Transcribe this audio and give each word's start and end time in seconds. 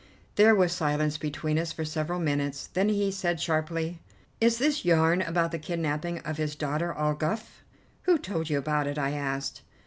There 0.33 0.55
was 0.55 0.71
silence 0.73 1.19
between 1.19 1.59
us 1.59 1.71
for 1.71 1.85
several 1.85 2.19
minutes, 2.19 2.65
then 2.65 2.89
he 2.89 3.11
said 3.11 3.39
sharply: 3.39 4.01
"Is 4.39 4.57
this 4.57 4.83
yarn 4.83 5.21
about 5.21 5.51
the 5.51 5.59
kidnapping 5.59 6.17
of 6.21 6.37
his 6.37 6.55
daughter 6.55 6.91
all 6.91 7.13
guff?" 7.13 7.63
"Who 8.05 8.17
told 8.17 8.49
you 8.49 8.57
about 8.57 8.87
it?" 8.87 8.97
I 8.97 9.11
asked. 9.11 9.61